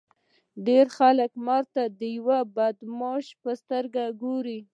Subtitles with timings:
[0.67, 2.75] ډېر خلک مرګ ته د یوه بد
[3.27, 4.59] شي په سترګه ګوري